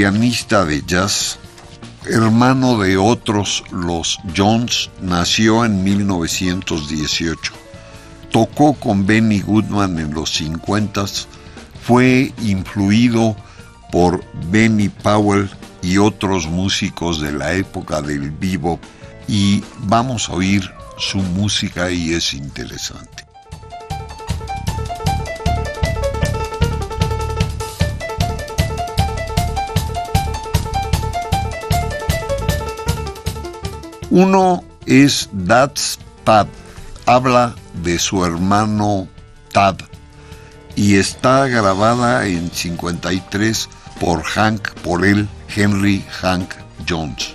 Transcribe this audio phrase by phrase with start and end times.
[0.00, 1.38] Pianista de jazz,
[2.06, 7.52] hermano de otros los Jones, nació en 1918.
[8.30, 11.04] Tocó con Benny Goodman en los 50,
[11.82, 13.36] fue influido
[13.92, 15.50] por Benny Powell
[15.82, 18.80] y otros músicos de la época del vivo
[19.28, 23.19] y vamos a oír su música y es interesante.
[34.10, 36.48] Uno es Dad's Pad,
[37.06, 39.06] habla de su hermano
[39.52, 39.76] Tad
[40.74, 43.68] y está grabada en 53
[44.00, 46.54] por Hank, por él, Henry Hank
[46.88, 47.34] Jones.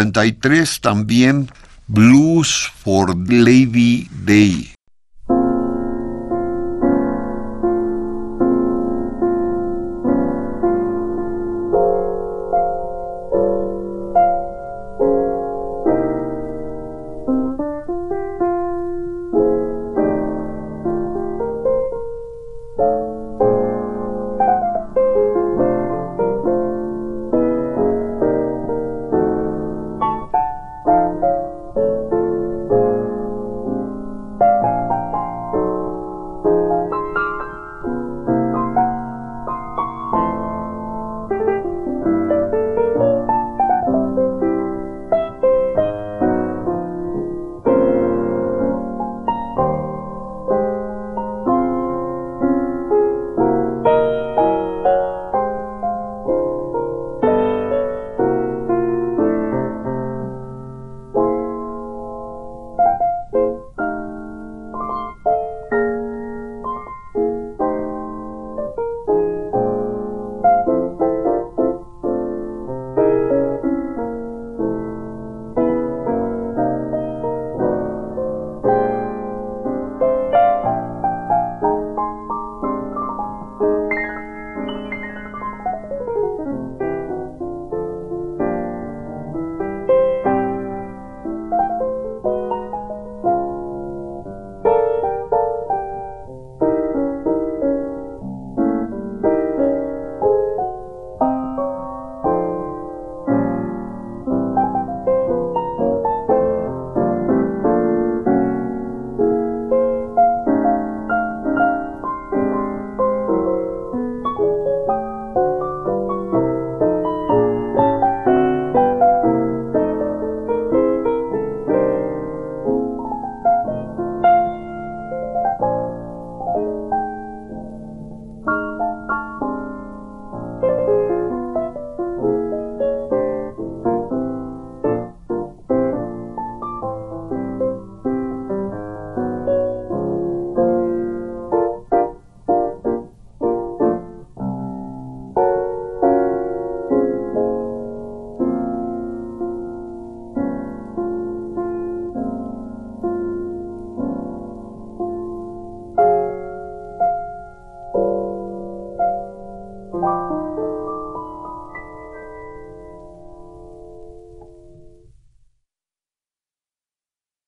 [0.00, 1.50] 53 también
[1.86, 4.69] Blues for Lady Day.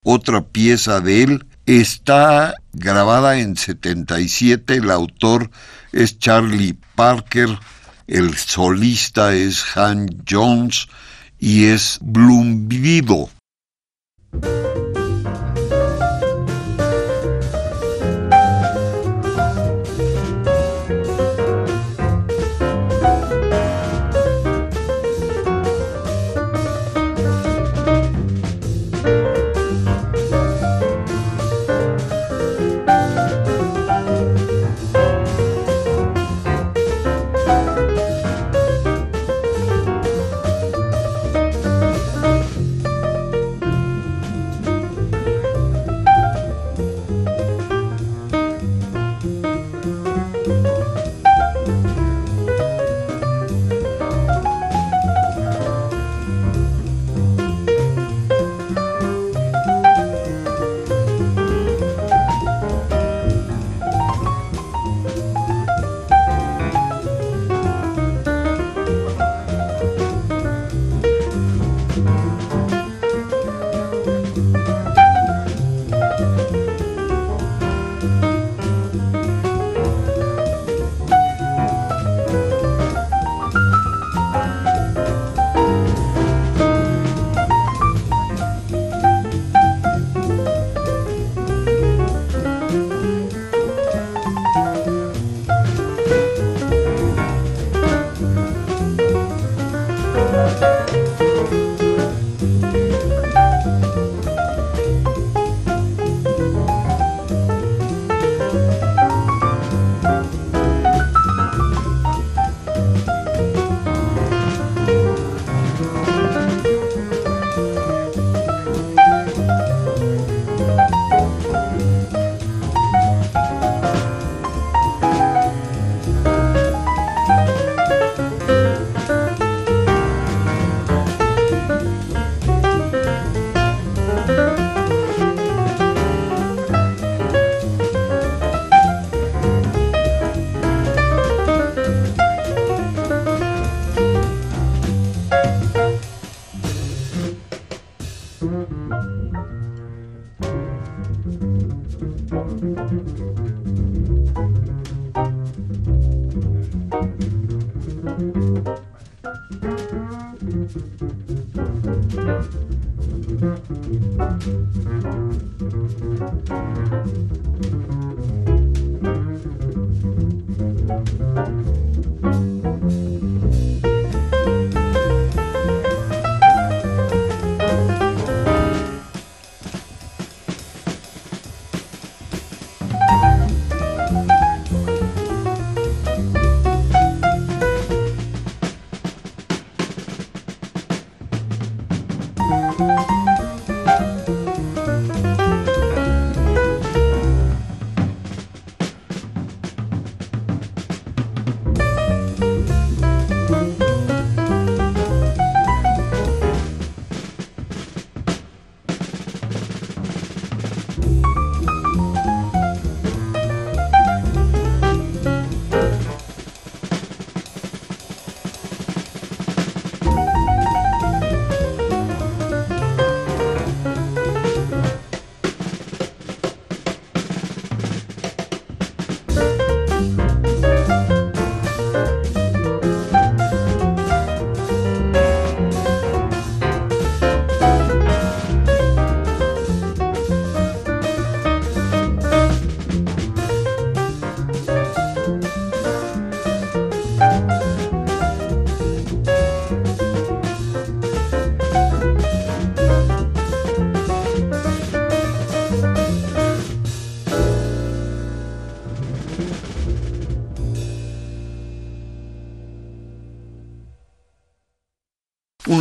[0.02, 1.46] Otra pieza de él.
[1.66, 5.50] Está grabada en 77, el autor
[5.93, 7.49] es Charlie Parker,
[8.06, 10.88] el solista es Han Jones
[11.38, 12.69] y es Bloom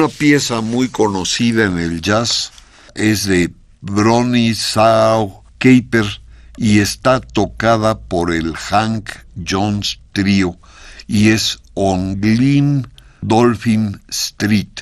[0.01, 2.51] Una pieza muy conocida en el jazz
[2.95, 6.23] es de Bronislaw Kaper
[6.57, 9.11] y está tocada por el Hank
[9.47, 10.57] Jones Trio
[11.05, 12.87] y es On Glen
[13.21, 14.81] Dolphin Street.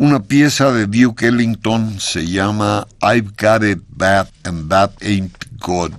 [0.00, 5.92] Una pieza de Duke Ellington se llama I've Got It Bad and That Ain't Good.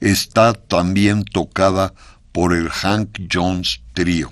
[0.00, 1.94] Está también tocada
[2.32, 4.28] por el Hank Jones Trio.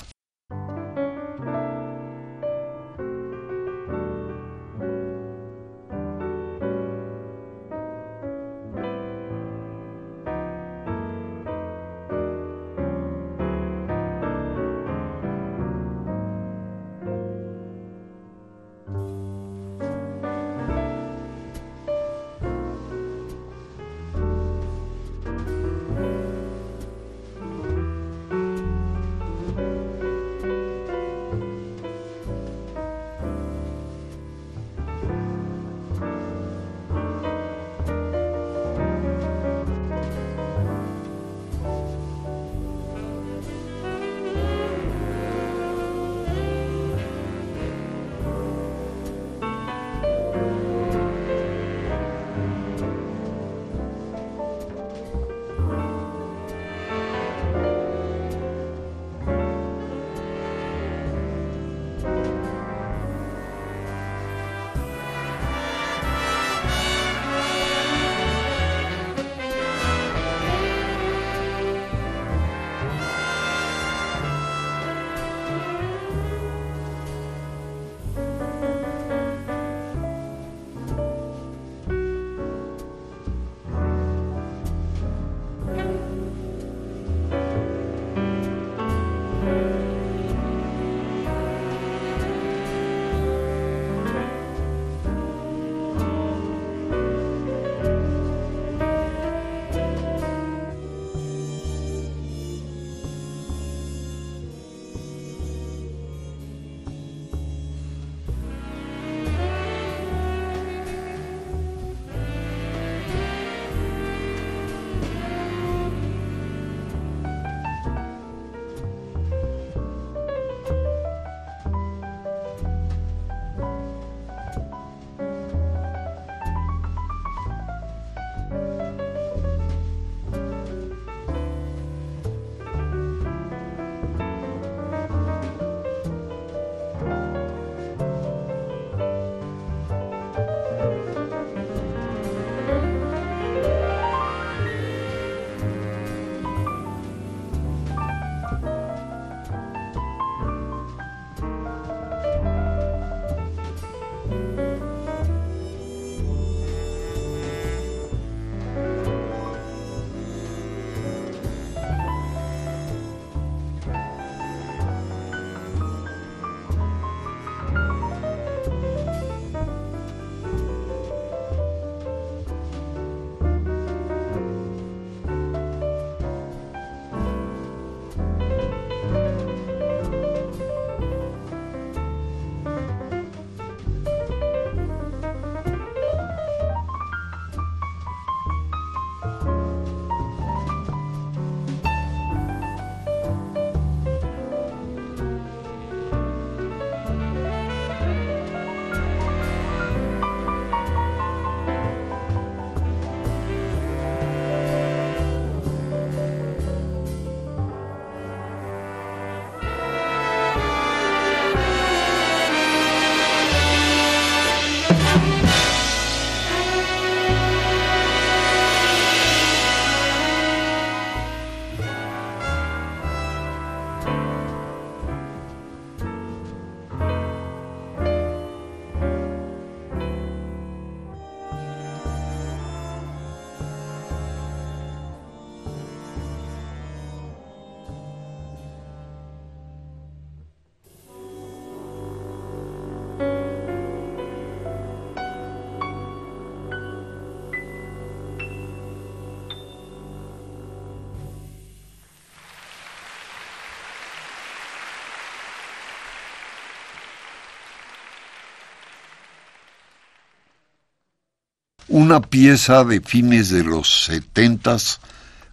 [261.96, 265.00] Una pieza de fines de los setentas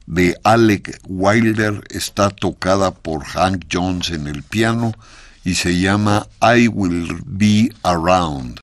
[0.07, 4.91] de Alec Wilder está tocada por Hank Jones en el piano
[5.45, 8.62] y se llama I Will Be Around.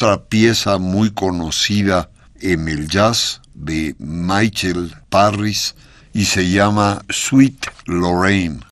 [0.00, 2.08] Otra pieza muy conocida
[2.40, 5.74] en el jazz de Michael Parris
[6.14, 8.69] y se llama Sweet Lorraine.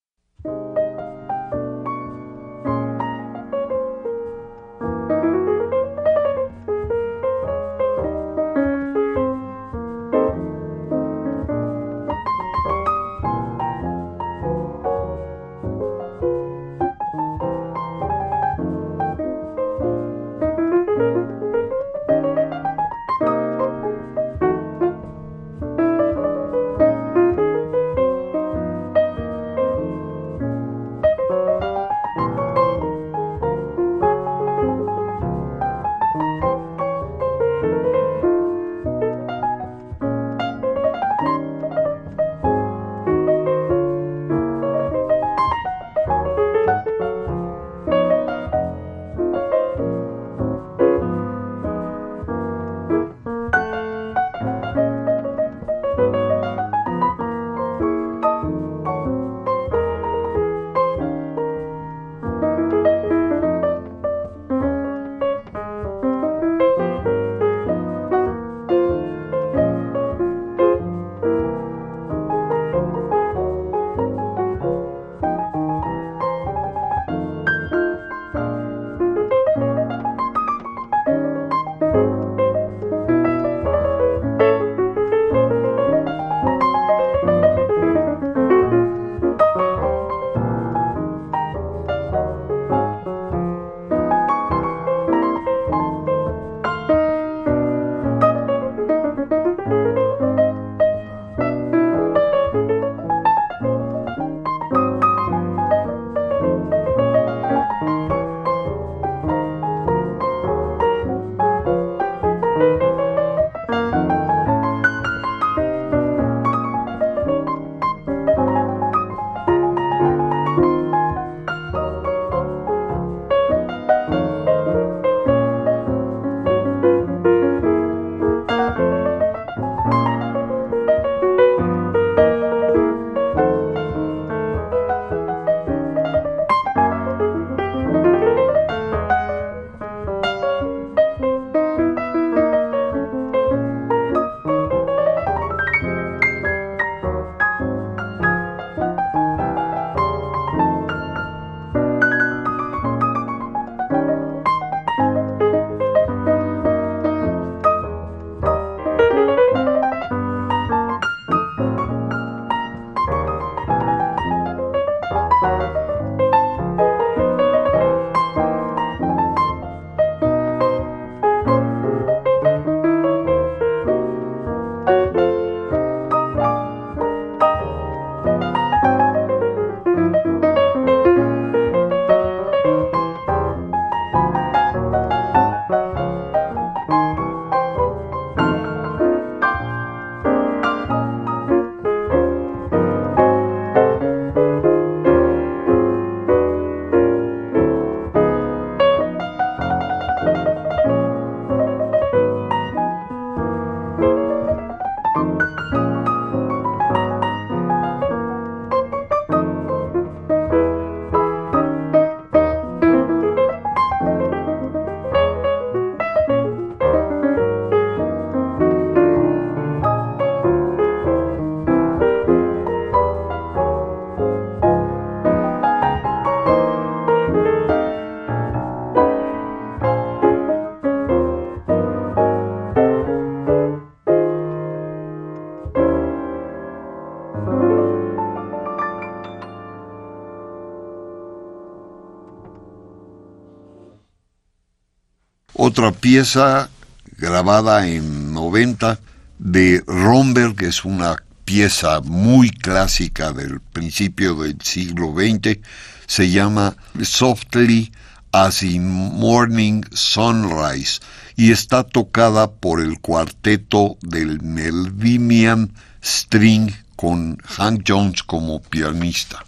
[245.79, 246.71] Otra pieza
[247.19, 248.99] grabada en 90
[249.39, 255.61] de Romberg, es una pieza muy clásica del principio del siglo XX,
[256.09, 257.93] se llama Softly
[258.33, 260.99] as in Morning Sunrise
[261.37, 269.45] y está tocada por el cuarteto del Melvinian String con Hank Jones como pianista.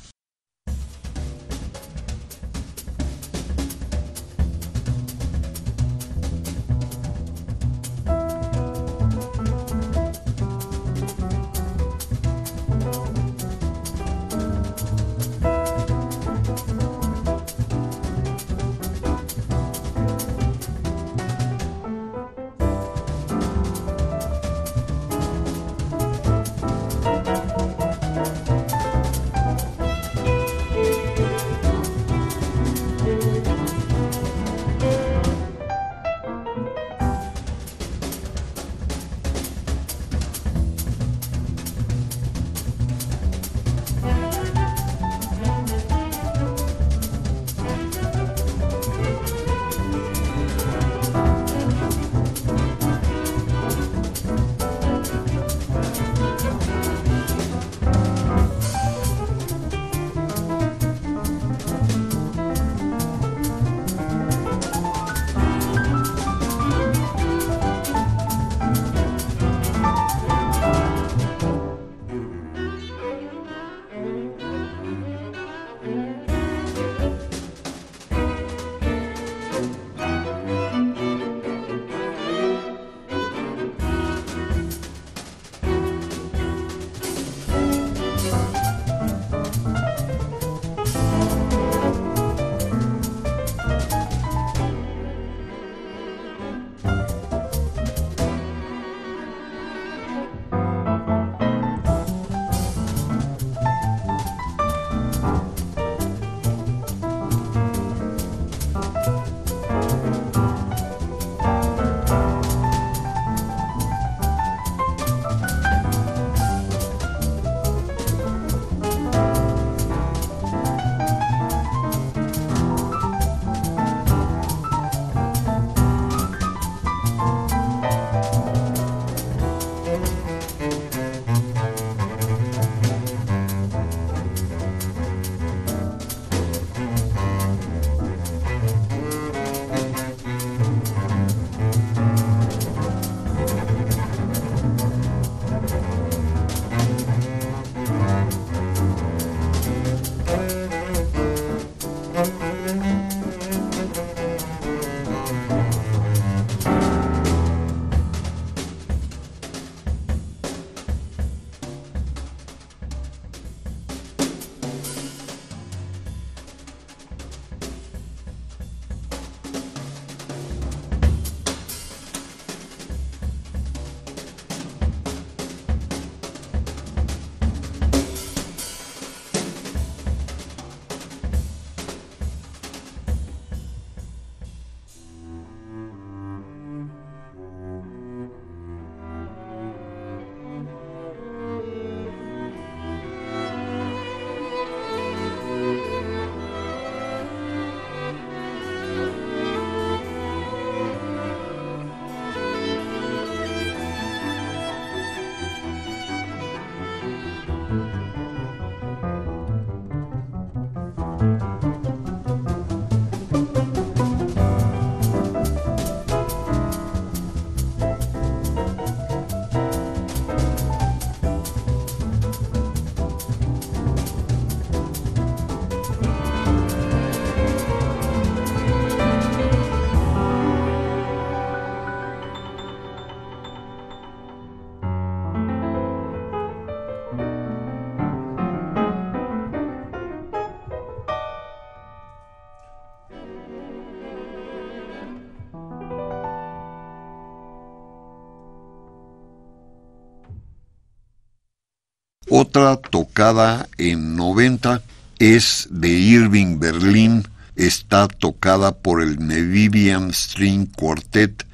[252.33, 254.83] Otra tocada en 90
[255.19, 261.45] es de Irving Berlin, está tocada por el Nevidian String Quartet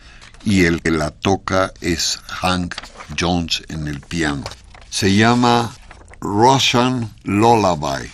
[0.44, 2.74] y el que la toca es Hank
[3.18, 4.44] Jones en el piano.
[4.90, 5.74] Se llama
[6.20, 8.10] Russian Lullaby.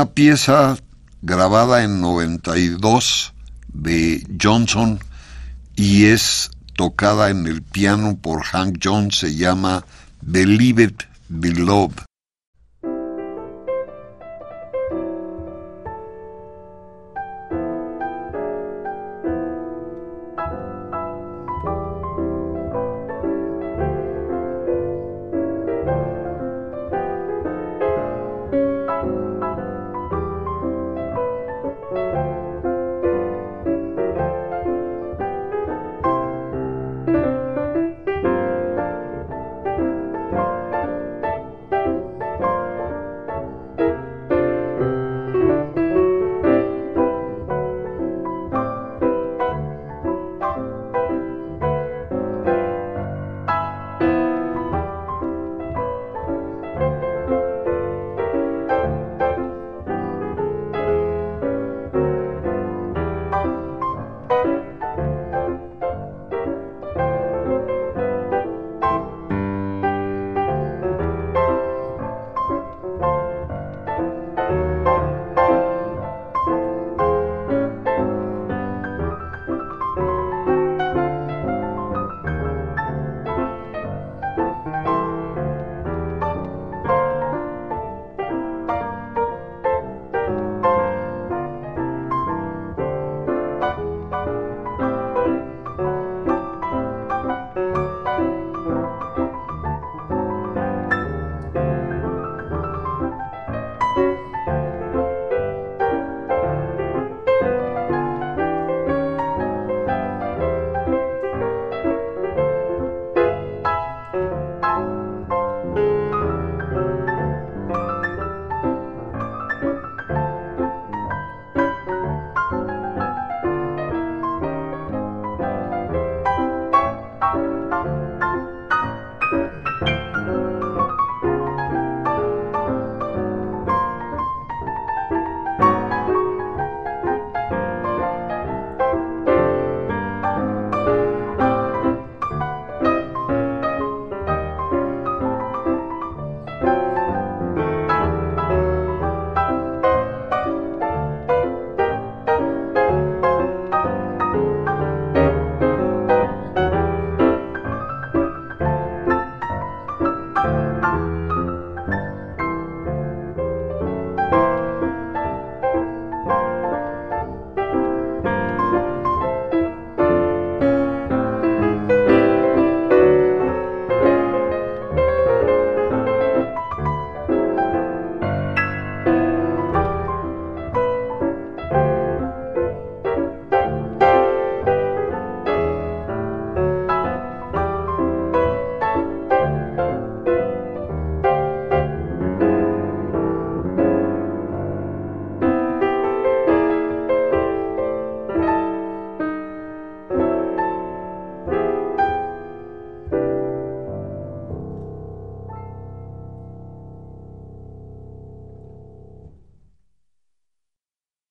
[0.00, 0.78] Una pieza
[1.20, 3.34] grabada en 92
[3.74, 4.98] de Johnson
[5.76, 9.84] y es tocada en el piano por Hank Jones, se llama
[10.22, 12.09] Believe It, Beloved.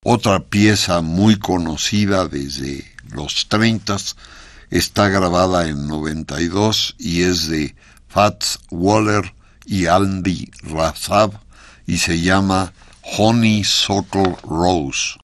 [0.03, 3.97] Otra pieza muy conocida desde los 30
[4.69, 7.75] está grabada en 92 y es de
[8.07, 9.33] Fats Waller
[9.65, 11.33] y Andy Razab
[11.85, 12.71] y se llama
[13.17, 15.17] Honeysuckle Rose.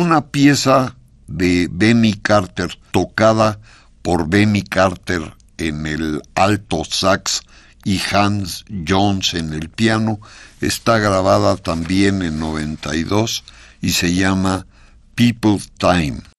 [0.00, 0.96] Una pieza
[1.26, 3.60] de Benny Carter, tocada
[4.00, 7.42] por Benny Carter en el alto sax
[7.84, 10.18] y Hans Jones en el piano,
[10.62, 13.44] está grabada también en 92
[13.82, 14.66] y se llama
[15.14, 16.29] People's Time.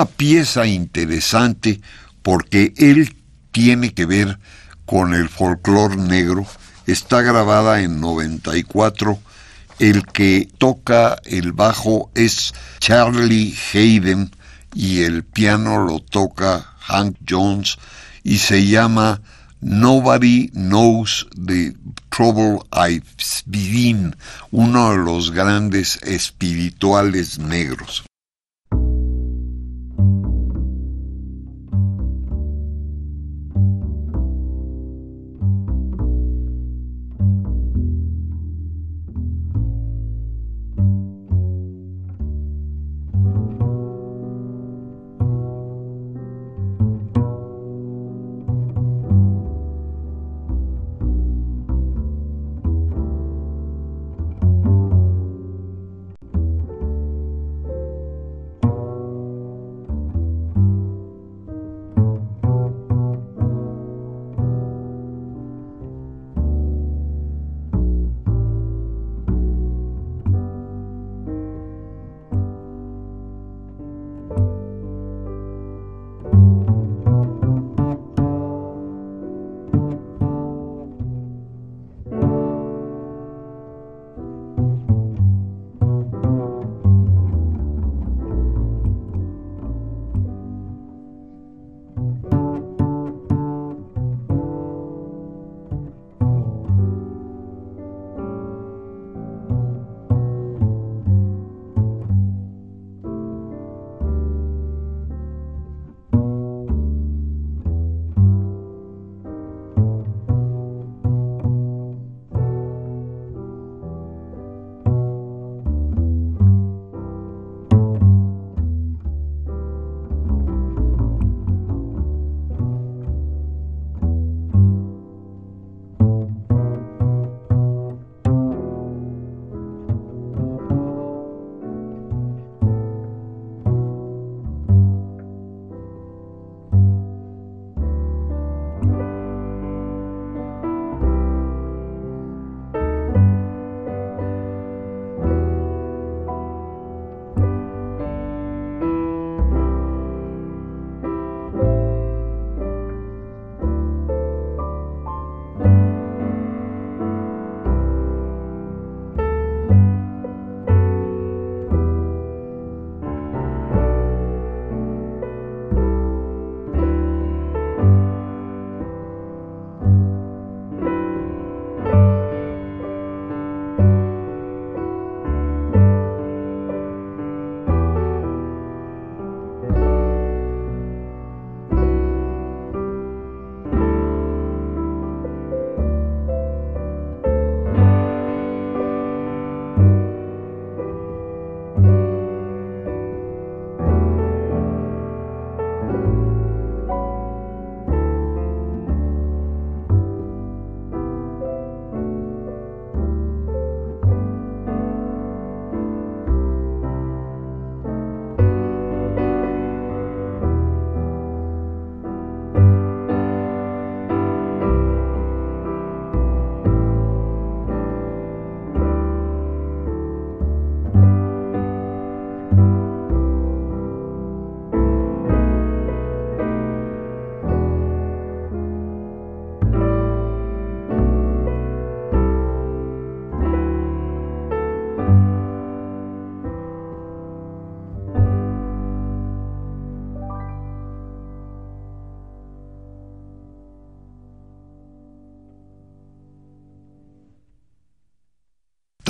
[0.00, 1.78] Una pieza interesante
[2.22, 3.14] porque él
[3.52, 4.38] tiene que ver
[4.86, 6.46] con el folclore negro.
[6.86, 9.18] Está grabada en 94.
[9.78, 14.30] El que toca el bajo es Charlie Hayden
[14.74, 17.76] y el piano lo toca Hank Jones
[18.24, 19.20] y se llama
[19.60, 21.74] Nobody Knows the
[22.08, 23.04] Trouble I've
[23.44, 24.16] Been,
[24.50, 28.04] uno de los grandes espirituales negros.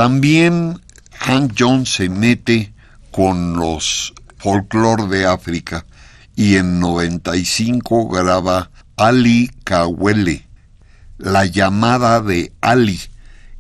[0.00, 0.80] También
[1.12, 2.72] Hank Jones se mete
[3.10, 5.84] con los folclore de África
[6.34, 10.48] y en 95 graba Ali Kawele,
[11.18, 12.98] la llamada de Ali,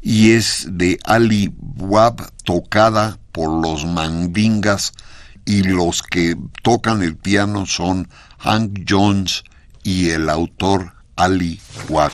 [0.00, 4.94] y es de Ali Wab tocada por los mandingas
[5.44, 9.44] y los que tocan el piano son Hank Jones
[9.82, 11.60] y el autor Ali
[11.90, 12.12] Wab.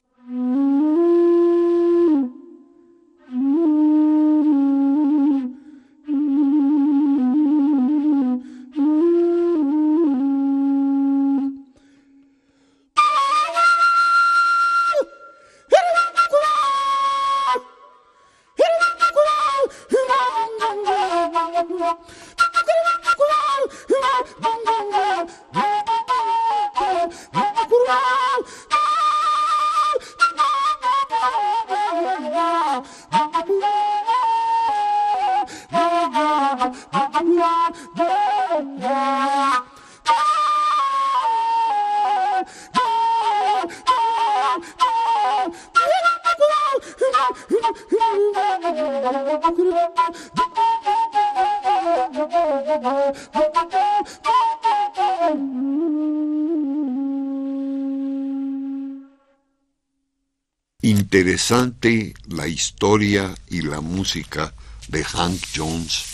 [62.77, 64.53] Historia y la música
[64.89, 66.05] de Hank Jones.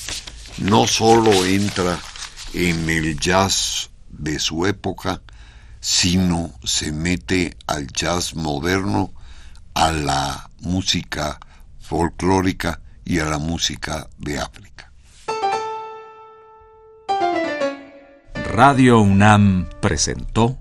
[0.59, 1.99] No solo entra
[2.55, 5.23] en el jazz de su época,
[5.81, 9.13] sino se mete al jazz moderno,
[9.75, 11.41] a la música
[11.81, 14.93] folclórica y a la música de África.
[18.55, 20.61] Radio UNAM presentó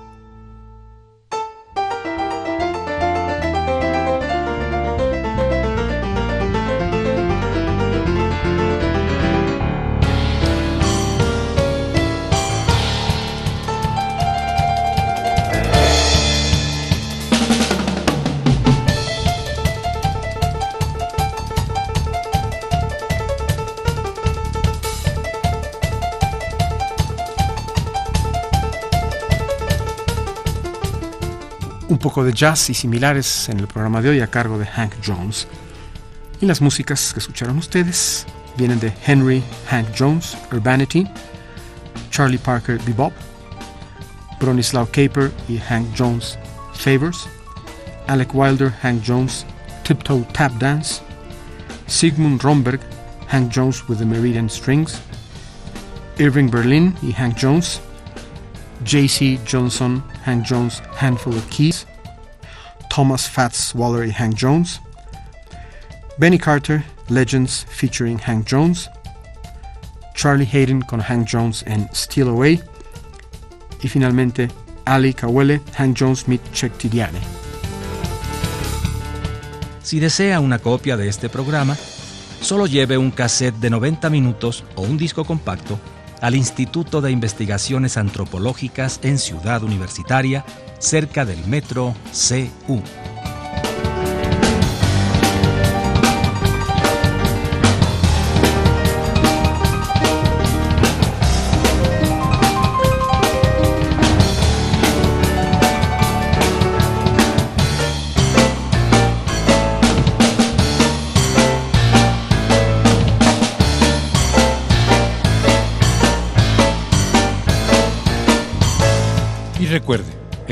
[32.19, 35.47] De jazz y similares en el programa de hoy a cargo de Hank Jones.
[36.41, 38.25] Y las músicas que escucharon ustedes
[38.57, 41.07] vienen de Henry Hank Jones, Urbanity,
[42.09, 43.13] Charlie Parker, Bebop,
[44.41, 46.37] Bronislaw Caper y Hank Jones,
[46.73, 47.29] Favors,
[48.07, 49.45] Alec Wilder, Hank Jones,
[49.85, 51.01] Tiptoe Tap Dance,
[51.87, 52.81] Sigmund Romberg,
[53.27, 54.99] Hank Jones with the Meridian Strings,
[56.19, 57.79] Irving Berlin y Hank Jones,
[58.83, 59.39] J.C.
[59.45, 61.85] Johnson, Hank Jones, Handful of Keys,
[62.93, 64.81] Thomas Fats Waller y Hank Jones,
[66.17, 68.89] Benny Carter, Legends featuring Hank Jones,
[70.13, 72.61] Charlie Hayden con Hank Jones en Steal Away
[73.81, 74.49] y finalmente
[74.85, 77.19] Ali Kawele, Hank Jones meet Check Tidiane.
[79.81, 81.77] Si desea una copia de este programa,
[82.41, 85.79] solo lleve un cassette de 90 minutos o un disco compacto
[86.19, 90.43] al Instituto de Investigaciones Antropológicas en Ciudad Universitaria
[90.81, 93.00] cerca del metro C1.